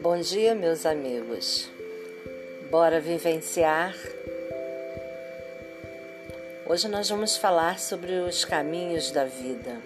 Bom 0.00 0.18
dia, 0.20 0.54
meus 0.54 0.84
amigos. 0.84 1.70
Bora 2.70 3.00
vivenciar. 3.00 3.94
Hoje 6.66 6.88
nós 6.88 7.08
vamos 7.08 7.36
falar 7.36 7.78
sobre 7.78 8.14
os 8.14 8.44
caminhos 8.44 9.12
da 9.12 9.24
vida. 9.24 9.80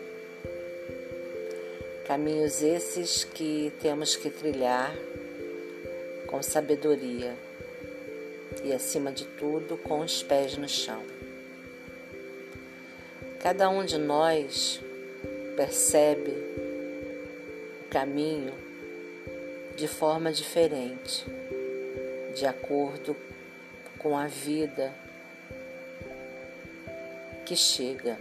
Caminhos 2.07 2.63
esses 2.63 3.25
que 3.25 3.71
temos 3.81 4.17
que 4.17 4.31
trilhar 4.31 4.97
com 6.27 6.43
sabedoria 6.43 7.37
e, 8.65 8.73
acima 8.73 9.13
de 9.13 9.27
tudo, 9.27 9.77
com 9.77 10.01
os 10.01 10.23
pés 10.23 10.57
no 10.57 10.69
chão. 10.69 11.20
Cada 13.41 13.70
um 13.70 13.82
de 13.82 13.96
nós 13.96 14.80
percebe 15.57 16.31
o 16.31 17.89
caminho 17.89 18.53
de 19.76 19.89
forma 19.89 20.31
diferente, 20.31 21.25
de 22.34 22.45
acordo 22.45 23.17
com 23.98 24.14
a 24.14 24.26
vida 24.26 24.93
que 27.46 27.57
chega. 27.57 28.18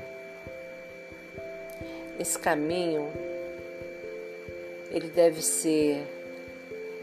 Esse 2.17 2.39
caminho 2.39 3.11
ele 4.89 5.09
deve 5.09 5.41
ser 5.41 6.01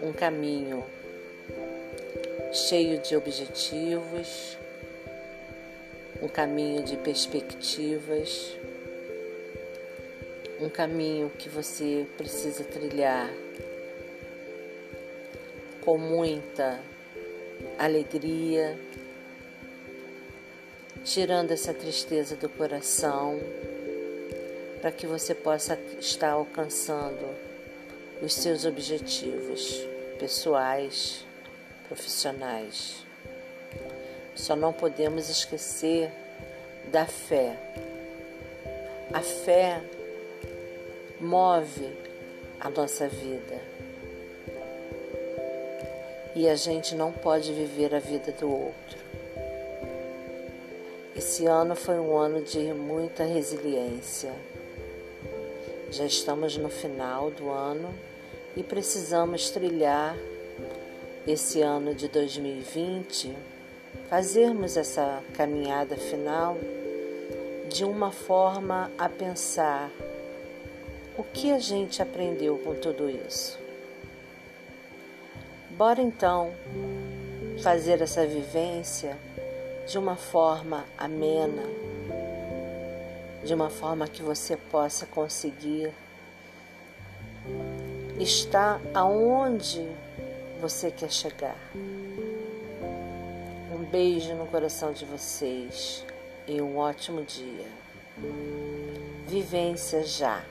um 0.02 0.10
caminho 0.10 0.82
cheio 2.50 2.98
de 2.98 3.14
objetivos, 3.14 4.56
um 6.22 6.28
caminho 6.28 6.82
de 6.82 6.96
perspectivas, 6.96 8.56
um 10.60 10.68
caminho 10.68 11.30
que 11.30 11.48
você 11.48 12.06
precisa 12.16 12.64
trilhar 12.64 13.30
com 15.84 15.98
muita 15.98 16.80
alegria, 17.78 18.78
tirando 21.04 21.52
essa 21.52 21.72
tristeza 21.72 22.34
do 22.34 22.48
coração, 22.48 23.38
para 24.80 24.90
que 24.90 25.06
você 25.06 25.34
possa 25.34 25.78
estar 26.00 26.30
alcançando 26.30 27.24
os 28.22 28.32
seus 28.34 28.64
objetivos 28.64 29.86
pessoais, 30.18 31.24
profissionais. 31.86 33.04
Só 34.36 34.54
não 34.54 34.72
podemos 34.72 35.28
esquecer 35.28 36.12
da 36.92 37.06
fé. 37.06 37.56
A 39.12 39.20
fé 39.20 39.80
move 41.20 41.92
a 42.60 42.70
nossa 42.70 43.08
vida 43.08 43.60
e 46.34 46.46
a 46.46 46.54
gente 46.54 46.94
não 46.94 47.10
pode 47.10 47.50
viver 47.50 47.94
a 47.94 47.98
vida 47.98 48.30
do 48.32 48.50
outro. 48.50 48.98
Esse 51.16 51.46
ano 51.46 51.74
foi 51.74 51.98
um 51.98 52.14
ano 52.14 52.42
de 52.42 52.74
muita 52.74 53.24
resiliência. 53.24 54.34
Já 55.90 56.04
estamos 56.04 56.58
no 56.58 56.68
final 56.68 57.30
do 57.30 57.48
ano 57.48 57.88
e 58.54 58.62
precisamos 58.62 59.48
trilhar 59.48 60.14
esse 61.26 61.62
ano 61.62 61.94
de 61.94 62.06
2020, 62.08 63.34
fazermos 64.08 64.76
essa 64.76 65.22
caminhada 65.34 65.96
final 65.96 66.56
de 67.68 67.84
uma 67.84 68.12
forma 68.12 68.90
a 68.96 69.08
pensar 69.08 69.90
o 71.18 71.24
que 71.24 71.50
a 71.52 71.58
gente 71.58 72.00
aprendeu 72.00 72.58
com 72.58 72.74
tudo 72.74 73.08
isso. 73.10 73.58
Bora 75.70 76.00
então 76.00 76.52
fazer 77.62 78.00
essa 78.00 78.26
vivência 78.26 79.16
de 79.86 79.98
uma 79.98 80.16
forma 80.16 80.84
amena, 80.96 81.64
de 83.44 83.54
uma 83.54 83.70
forma 83.70 84.08
que 84.08 84.22
você 84.22 84.56
possa 84.56 85.06
conseguir 85.06 85.92
estar 88.18 88.80
aonde 88.94 89.86
você 90.60 90.90
quer 90.90 91.10
chegar. 91.10 91.56
Beijo 93.90 94.34
no 94.34 94.46
coração 94.46 94.92
de 94.92 95.04
vocês 95.04 96.04
e 96.46 96.60
um 96.60 96.76
ótimo 96.76 97.22
dia. 97.22 97.66
Vivência 99.28 100.02
já. 100.02 100.44